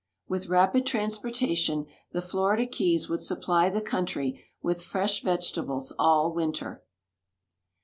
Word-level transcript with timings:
"With 0.27 0.47
rapid 0.49 0.87
transportation 0.87 1.85
the 2.11 2.23
Florida 2.23 2.65
keys 2.65 3.07
would 3.07 3.21
supply 3.21 3.69
the 3.69 3.81
country 3.83 4.43
with 4.59 4.81
fresh 4.81 5.21
vegetables 5.21 5.93
all 5.99 6.33
winter. 6.33 6.83